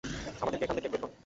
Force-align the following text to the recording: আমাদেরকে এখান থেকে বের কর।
আমাদেরকে 0.41 0.63
এখান 0.65 0.75
থেকে 0.77 0.89
বের 0.91 1.01
কর। 1.03 1.09